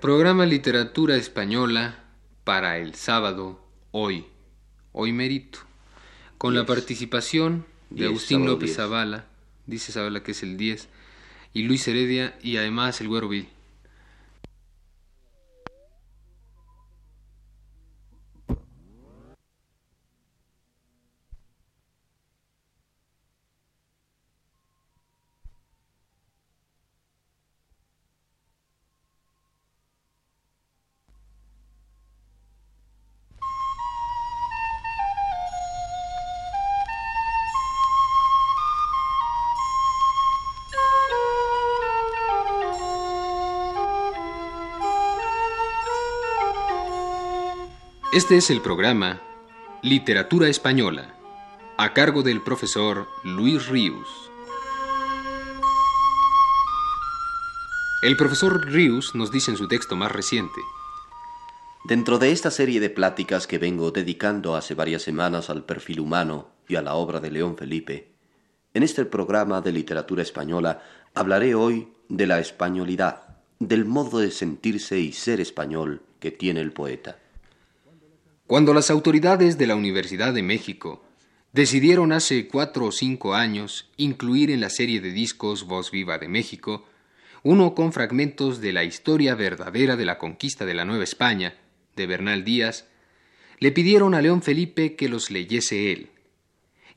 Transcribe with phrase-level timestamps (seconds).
[0.00, 2.04] Programa Literatura Española
[2.44, 4.26] para el sábado, hoy,
[4.92, 5.60] hoy merito,
[6.38, 9.26] con la participación de Agustín López Zavala,
[9.66, 10.88] dice Zavala que es el 10,
[11.54, 13.48] y Luis Heredia y además el Güero Bill.
[48.12, 49.22] Este es el programa
[49.80, 51.16] Literatura Española,
[51.78, 54.30] a cargo del profesor Luis Ríos.
[58.02, 60.60] El profesor Ríos nos dice en su texto más reciente.
[61.84, 66.50] Dentro de esta serie de pláticas que vengo dedicando hace varias semanas al perfil humano
[66.68, 68.12] y a la obra de León Felipe,
[68.74, 70.82] en este programa de literatura española
[71.14, 76.72] hablaré hoy de la españolidad, del modo de sentirse y ser español que tiene el
[76.72, 77.21] poeta.
[78.52, 81.02] Cuando las autoridades de la Universidad de México
[81.54, 86.28] decidieron hace cuatro o cinco años incluir en la serie de discos Voz Viva de
[86.28, 86.84] México
[87.42, 91.54] uno con fragmentos de la historia verdadera de la conquista de la Nueva España,
[91.96, 92.86] de Bernal Díaz,
[93.58, 96.10] le pidieron a León Felipe que los leyese él,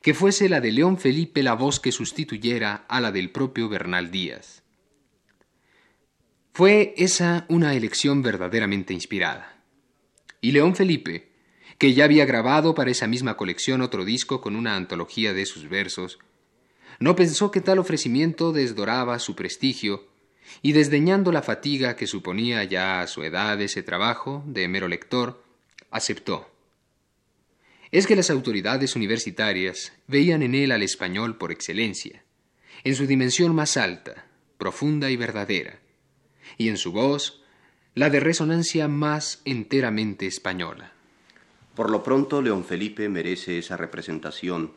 [0.02, 4.10] que fuese la de León Felipe la voz que sustituyera a la del propio Bernal
[4.10, 4.62] Díaz.
[6.52, 9.56] Fue esa una elección verdaderamente inspirada.
[10.42, 11.34] Y León Felipe,
[11.78, 15.68] que ya había grabado para esa misma colección otro disco con una antología de sus
[15.68, 16.18] versos,
[16.98, 20.08] no pensó que tal ofrecimiento desdoraba su prestigio,
[20.62, 25.42] y desdeñando la fatiga que suponía ya a su edad ese trabajo de mero lector,
[25.90, 26.50] aceptó.
[27.90, 32.24] Es que las autoridades universitarias veían en él al español por excelencia,
[32.84, 34.26] en su dimensión más alta,
[34.58, 35.80] profunda y verdadera,
[36.56, 37.42] y en su voz
[37.94, 40.95] la de resonancia más enteramente española.
[41.76, 44.72] Por lo pronto, León Felipe merece esa representación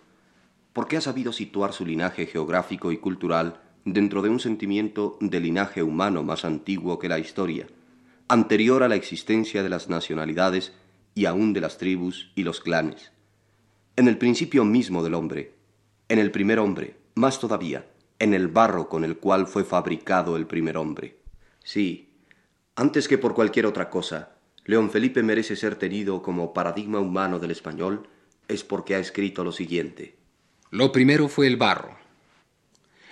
[0.73, 5.81] porque ha sabido situar su linaje geográfico y cultural dentro de un sentimiento de linaje
[5.81, 7.67] humano más antiguo que la historia,
[8.27, 10.73] anterior a la existencia de las nacionalidades
[11.15, 13.13] y aún de las tribus y los clanes.
[13.95, 15.53] En el principio mismo del hombre,
[16.09, 17.87] en el primer hombre, más todavía,
[18.19, 21.17] en el barro con el cual fue fabricado el primer hombre.
[21.63, 22.09] Sí,
[22.75, 24.38] antes que por cualquier otra cosa,
[24.69, 28.07] León Felipe merece ser tenido como paradigma humano del español
[28.47, 30.15] es porque ha escrito lo siguiente.
[30.69, 31.97] Lo primero fue el barro.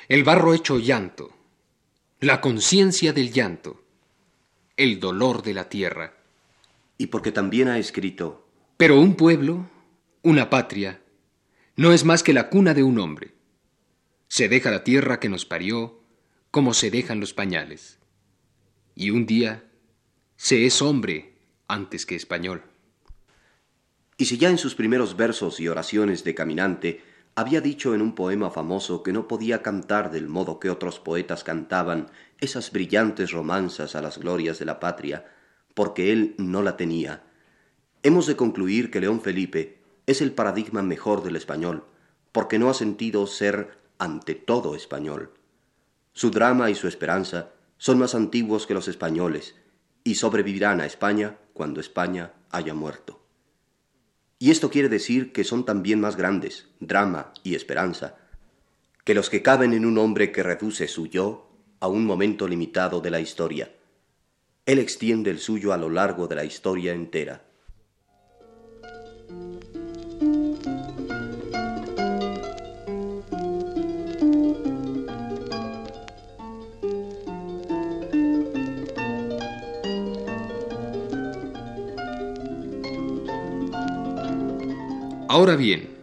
[0.08, 1.36] El barro hecho llanto,
[2.20, 3.82] la conciencia del llanto,
[4.76, 6.14] el dolor de la tierra.
[6.96, 8.48] Y porque también ha escrito.
[8.78, 9.68] Pero un pueblo,
[10.22, 11.02] una patria,
[11.76, 13.34] no es más que la cuna de un hombre.
[14.28, 16.04] Se deja la tierra que nos parió
[16.52, 17.98] como se dejan los pañales.
[18.94, 19.64] Y un día
[20.36, 21.37] se es hombre
[21.68, 22.64] antes que español.
[24.18, 27.04] Y si ya en sus primeros versos y oraciones de caminante
[27.36, 31.44] había dicho en un poema famoso que no podía cantar del modo que otros poetas
[31.44, 35.26] cantaban esas brillantes romanzas a las glorias de la patria,
[35.76, 37.22] porque él no la tenía,
[38.02, 41.86] hemos de concluir que León Felipe es el paradigma mejor del español,
[42.32, 45.34] porque no ha sentido ser ante todo español.
[46.14, 49.56] Su drama y su esperanza son más antiguos que los españoles,
[50.04, 53.20] y sobrevivirán a España cuando España haya muerto.
[54.38, 58.16] Y esto quiere decir que son también más grandes, drama y esperanza,
[59.04, 63.02] que los que caben en un hombre que reduce su yo a un momento limitado
[63.02, 63.74] de la historia.
[64.68, 67.47] Él extiende el suyo a lo largo de la historia entera.
[85.38, 85.96] Ahora bien,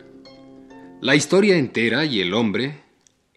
[1.00, 2.84] la historia entera y el hombre,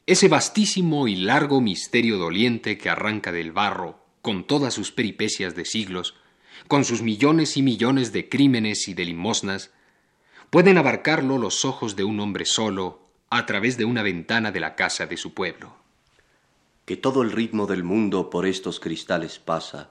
[0.06, 5.66] ese vastísimo y largo misterio doliente que arranca del barro, con todas sus peripecias de
[5.66, 6.14] siglos,
[6.68, 9.72] con sus millones y millones de crímenes y de limosnas,
[10.52, 13.00] pueden abarcarlo los ojos de un hombre solo
[13.32, 15.78] a través de una ventana de la casa de su pueblo.
[16.86, 19.90] Que todo el ritmo del mundo por estos cristales pasa,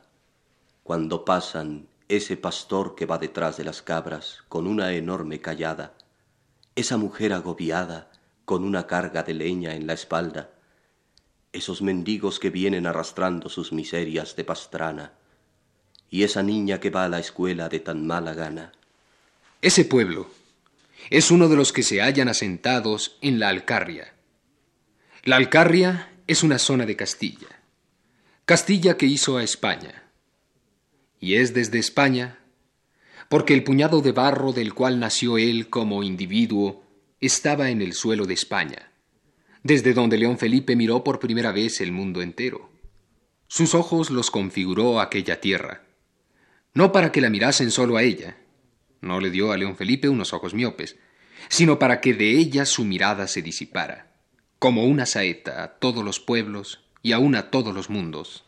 [0.85, 5.95] cuando pasan ese pastor que va detrás de las cabras con una enorme callada,
[6.77, 8.11] esa mujer agobiada
[8.45, 10.51] con una carga de leña en la espalda,
[11.53, 15.13] esos mendigos que vienen arrastrando sus miserias de pastrana,
[16.09, 18.73] y esa niña que va a la escuela de tan mala gana.
[19.61, 20.29] Ese pueblo
[21.11, 24.15] es uno de los que se hallan asentados en la Alcarria.
[25.25, 27.49] La Alcarria es una zona de Castilla.
[28.45, 30.06] Castilla que hizo a España.
[31.21, 32.39] Y es desde España,
[33.29, 36.85] porque el puñado de barro del cual nació él como individuo
[37.21, 38.93] estaba en el suelo de España,
[39.63, 42.71] desde donde León Felipe miró por primera vez el mundo entero.
[43.49, 45.83] Sus ojos los configuró aquella tierra,
[46.75, 48.37] no para que la mirasen solo a ella,
[49.01, 50.97] no le dio a León Felipe unos ojos miopes,
[51.49, 54.13] sino para que de ella su mirada se disipara,
[54.59, 58.46] como una saeta a todos los pueblos y aun a todos los mundos.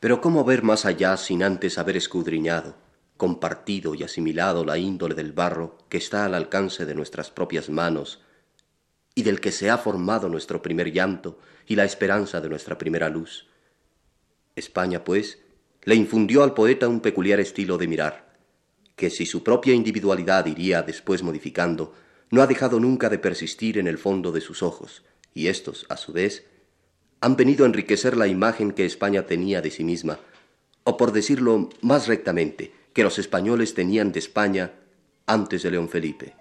[0.00, 2.76] Pero ¿cómo ver más allá sin antes haber escudriñado,
[3.16, 8.20] compartido y asimilado la índole del barro que está al alcance de nuestras propias manos
[9.14, 13.08] y del que se ha formado nuestro primer llanto y la esperanza de nuestra primera
[13.08, 13.46] luz?
[14.54, 15.38] España, pues,
[15.82, 18.36] le infundió al poeta un peculiar estilo de mirar,
[18.96, 21.94] que si su propia individualidad iría después modificando,
[22.30, 25.96] no ha dejado nunca de persistir en el fondo de sus ojos, y éstos, a
[25.96, 26.46] su vez,
[27.20, 30.18] han venido a enriquecer la imagen que España tenía de sí misma,
[30.84, 34.72] o por decirlo más rectamente, que los españoles tenían de España
[35.26, 36.34] antes de León Felipe.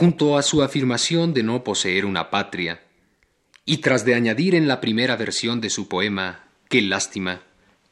[0.00, 2.80] Junto a su afirmación de no poseer una patria,
[3.66, 7.42] y tras de añadir en la primera versión de su poema, qué lástima,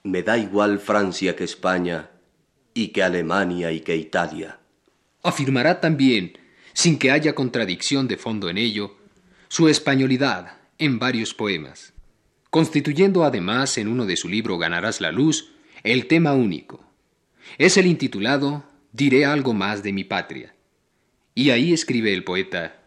[0.04, 2.08] me da igual Francia que España,
[2.72, 4.58] y que Alemania y que Italia.
[5.22, 6.38] Afirmará también,
[6.72, 8.96] sin que haya contradicción de fondo en ello,
[9.48, 11.92] su españolidad en varios poemas,
[12.48, 15.52] constituyendo además en uno de su libro Ganarás la luz
[15.82, 16.82] el tema único.
[17.58, 20.54] Es el intitulado Diré algo más de mi patria
[21.38, 22.80] y ahí escribe el poeta,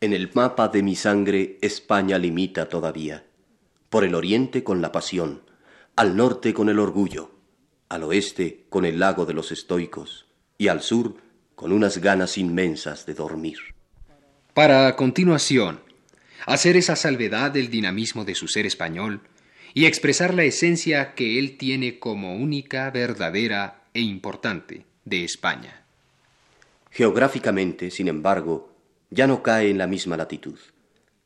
[0.00, 3.24] En el mapa de mi sangre España limita todavía,
[3.88, 5.42] por el oriente con la pasión,
[5.94, 7.30] al norte con el orgullo,
[7.88, 10.26] al oeste con el lago de los estoicos
[10.58, 11.18] y al sur
[11.54, 13.58] con unas ganas inmensas de dormir.
[14.54, 15.78] Para a continuación
[16.46, 19.20] hacer esa salvedad del dinamismo de su ser español
[19.72, 25.81] y expresar la esencia que él tiene como única, verdadera e importante de España.
[26.92, 28.70] Geográficamente, sin embargo,
[29.08, 30.58] ya no cae en la misma latitud.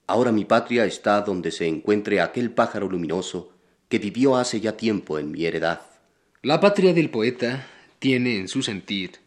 [0.06, 3.52] Ahora mi patria está donde se encuentre aquel pájaro luminoso
[3.88, 5.80] que vivió hace ya tiempo en mi heredad.
[6.42, 7.66] La patria del poeta
[7.98, 9.18] tiene en su sentir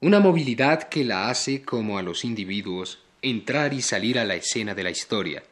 [0.00, 4.74] una movilidad que la hace como a los individuos entrar y salir a la escena
[4.74, 5.42] de la historia,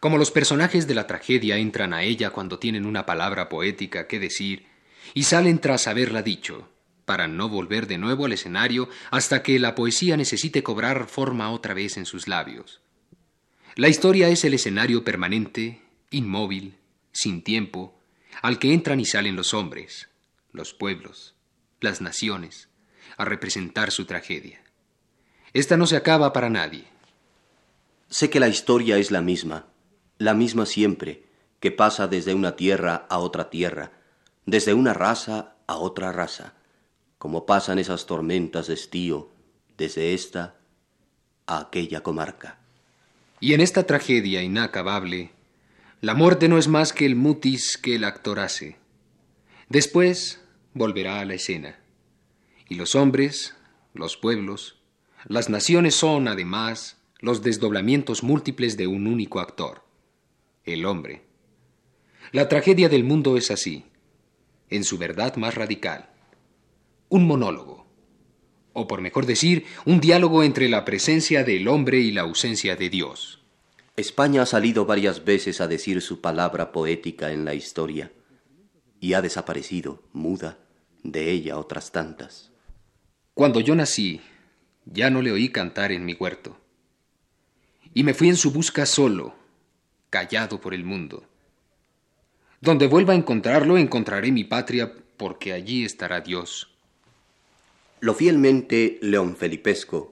[0.00, 4.18] como los personajes de la tragedia entran a ella cuando tienen una palabra poética que
[4.18, 4.66] decir
[5.14, 6.68] y salen tras haberla dicho
[7.10, 11.74] para no volver de nuevo al escenario hasta que la poesía necesite cobrar forma otra
[11.74, 12.82] vez en sus labios.
[13.74, 16.76] La historia es el escenario permanente, inmóvil,
[17.10, 18.00] sin tiempo,
[18.42, 20.08] al que entran y salen los hombres,
[20.52, 21.34] los pueblos,
[21.80, 22.68] las naciones,
[23.16, 24.62] a representar su tragedia.
[25.52, 26.84] Esta no se acaba para nadie.
[28.08, 29.66] Sé que la historia es la misma,
[30.16, 31.24] la misma siempre,
[31.58, 33.90] que pasa desde una tierra a otra tierra,
[34.46, 36.54] desde una raza a otra raza
[37.20, 39.28] como pasan esas tormentas de estío
[39.76, 40.56] desde esta
[41.46, 42.58] a aquella comarca.
[43.40, 45.30] Y en esta tragedia inacabable,
[46.00, 48.78] la muerte no es más que el mutis que el actor hace.
[49.68, 50.40] Después
[50.72, 51.78] volverá a la escena.
[52.70, 53.54] Y los hombres,
[53.92, 54.78] los pueblos,
[55.26, 59.84] las naciones son, además, los desdoblamientos múltiples de un único actor,
[60.64, 61.26] el hombre.
[62.32, 63.84] La tragedia del mundo es así,
[64.70, 66.10] en su verdad más radical
[67.10, 67.86] un monólogo,
[68.72, 72.88] o por mejor decir, un diálogo entre la presencia del hombre y la ausencia de
[72.88, 73.42] Dios.
[73.96, 78.12] España ha salido varias veces a decir su palabra poética en la historia,
[79.00, 80.58] y ha desaparecido, muda,
[81.02, 82.52] de ella otras tantas.
[83.34, 84.20] Cuando yo nací,
[84.86, 86.58] ya no le oí cantar en mi huerto,
[87.92, 89.34] y me fui en su busca solo,
[90.10, 91.24] callado por el mundo.
[92.60, 96.69] Donde vuelva a encontrarlo, encontraré mi patria, porque allí estará Dios.
[98.02, 100.10] Lo fielmente leonfelipesco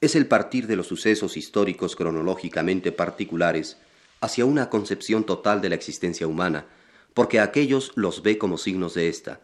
[0.00, 3.76] es el partir de los sucesos históricos cronológicamente particulares
[4.20, 6.66] hacia una concepción total de la existencia humana,
[7.12, 9.40] porque aquellos los ve como signos de ésta.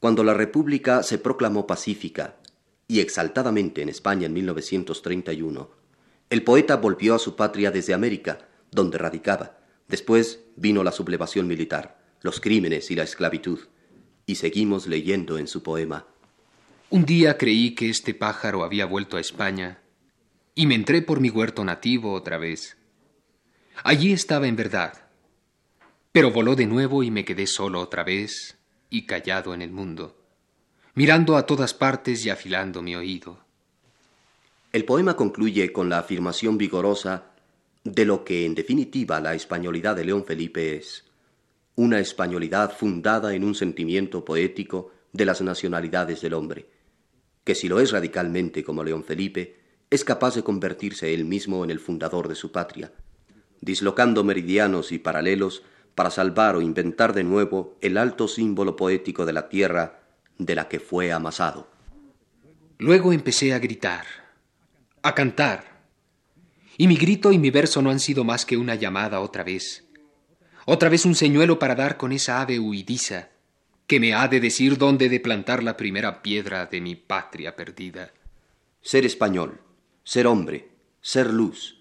[0.00, 2.36] Cuando la República se proclamó pacífica
[2.86, 5.70] y exaltadamente en España en 1931,
[6.28, 9.56] El poeta volvió a su patria desde América, donde radicaba.
[9.88, 13.60] Después vino la sublevación militar, los crímenes y la esclavitud.
[14.26, 16.04] Y seguimos leyendo en su poema.
[16.90, 19.82] Un día creí que este pájaro había vuelto a España
[20.54, 22.78] y me entré por mi huerto nativo otra vez.
[23.84, 24.94] Allí estaba en verdad,
[26.12, 28.56] pero voló de nuevo y me quedé solo otra vez
[28.88, 30.16] y callado en el mundo,
[30.94, 33.38] mirando a todas partes y afilando mi oído.
[34.72, 37.32] El poema concluye con la afirmación vigorosa
[37.84, 41.04] de lo que en definitiva la españolidad de León Felipe es,
[41.76, 46.77] una españolidad fundada en un sentimiento poético de las nacionalidades del hombre,
[47.48, 49.56] que si lo es radicalmente como León Felipe,
[49.88, 52.92] es capaz de convertirse él mismo en el fundador de su patria,
[53.62, 55.62] dislocando meridianos y paralelos
[55.94, 60.02] para salvar o inventar de nuevo el alto símbolo poético de la tierra
[60.36, 61.70] de la que fue amasado.
[62.76, 64.04] Luego empecé a gritar,
[65.00, 65.86] a cantar,
[66.76, 69.88] y mi grito y mi verso no han sido más que una llamada otra vez,
[70.66, 73.30] otra vez un señuelo para dar con esa ave huidiza
[73.88, 78.12] que me ha de decir dónde de plantar la primera piedra de mi patria perdida.
[78.82, 79.62] Ser español,
[80.04, 80.68] ser hombre,
[81.00, 81.80] ser luz.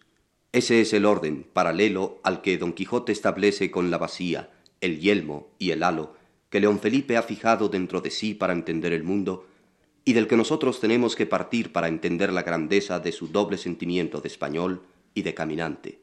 [0.54, 4.50] Ese es el orden paralelo al que Don Quijote establece con la vacía,
[4.80, 6.16] el yelmo y el halo
[6.50, 9.46] que León Felipe ha fijado dentro de sí para entender el mundo
[10.06, 14.22] y del que nosotros tenemos que partir para entender la grandeza de su doble sentimiento
[14.22, 14.84] de español
[15.14, 16.00] y de caminante,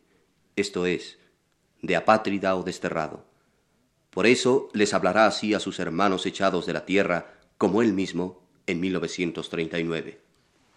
[0.54, 1.18] esto es,
[1.80, 3.24] de apátrida o desterrado.
[4.14, 8.40] Por eso les hablará así a sus hermanos echados de la tierra, como él mismo
[8.68, 10.20] en 1939.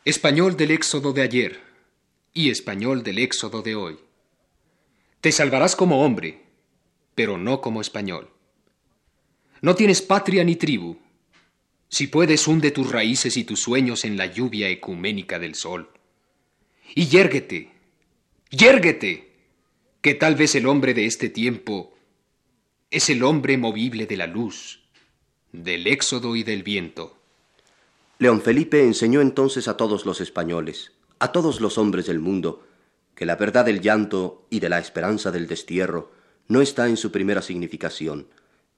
[0.06, 1.60] Español del éxodo de ayer
[2.34, 4.00] y español del éxodo de hoy.
[5.22, 6.41] Te salvarás como hombre,
[7.13, 8.32] pero no como español.
[9.62, 10.98] No tienes patria ni tribu.
[11.89, 15.91] Si puedes, hunde tus raíces y tus sueños en la lluvia ecuménica del sol.
[16.96, 17.72] Y yérguete,
[18.50, 19.32] yérguete,
[20.01, 21.97] que tal vez el hombre de este tiempo
[22.89, 24.79] es el hombre movible de la luz,
[25.51, 27.17] del éxodo y del viento.
[28.17, 32.65] León Felipe enseñó entonces a todos los españoles, a todos los hombres del mundo,
[33.13, 36.12] que la verdad del llanto y de la esperanza del destierro
[36.48, 38.27] no está en su primera significación,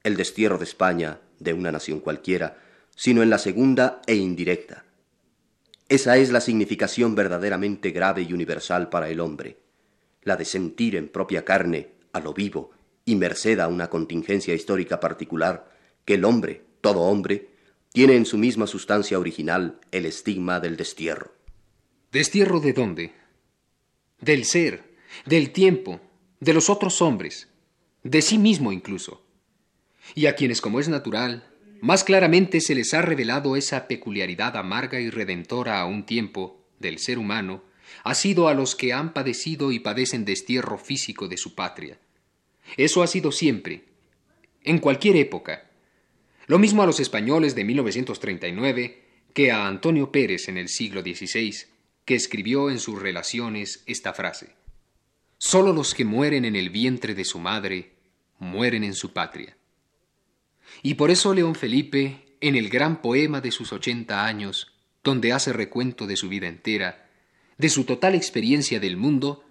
[0.03, 2.57] el destierro de España, de una nación cualquiera,
[2.95, 4.85] sino en la segunda e indirecta.
[5.87, 9.57] Esa es la significación verdaderamente grave y universal para el hombre,
[10.23, 12.71] la de sentir en propia carne, a lo vivo,
[13.09, 15.75] y merced a una contingencia histórica particular,
[16.05, 17.49] que el hombre, todo hombre,
[17.91, 21.33] tiene en su misma sustancia original el estigma del destierro.
[22.11, 23.13] ¿Destierro de dónde?
[24.21, 25.99] Del ser, del tiempo,
[26.39, 27.49] de los otros hombres,
[28.03, 29.25] de sí mismo incluso.
[30.13, 31.47] Y a quienes, como es natural,
[31.81, 36.99] más claramente se les ha revelado esa peculiaridad amarga y redentora a un tiempo del
[36.99, 37.63] ser humano,
[38.03, 41.97] ha sido a los que han padecido y padecen destierro físico de su patria.
[42.77, 43.85] Eso ha sido siempre,
[44.63, 45.69] en cualquier época,
[46.47, 51.55] lo mismo a los españoles de 1939 que a Antonio Pérez en el siglo XVI,
[52.05, 54.55] que escribió en sus relaciones esta frase.
[55.37, 57.93] Solo los que mueren en el vientre de su madre
[58.39, 59.55] mueren en su patria.
[60.81, 64.73] Y por eso León Felipe, en el gran poema de sus ochenta años,
[65.03, 67.09] donde hace recuento de su vida entera,
[67.57, 69.43] de su total experiencia del mundo,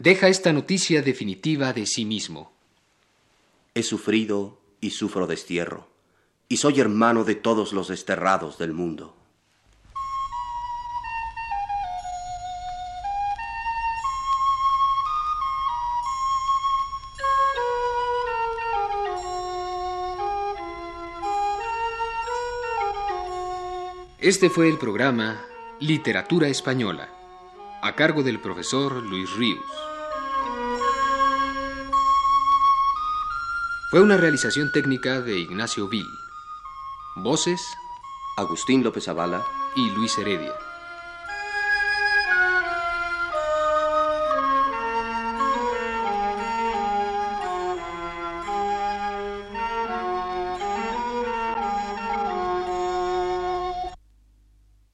[0.00, 2.50] deja esta noticia definitiva de sí mismo.
[3.74, 5.88] He sufrido y sufro destierro
[6.48, 9.14] y soy hermano de todos los desterrados del mundo.
[24.18, 25.44] Este fue el programa
[25.78, 27.10] Literatura Española,
[27.82, 29.89] a cargo del profesor Luis Ríos.
[33.90, 36.06] Fue una realización técnica de Ignacio Vil.
[37.16, 37.60] Voces,
[38.36, 39.44] Agustín López Avala
[39.74, 40.52] y Luis Heredia.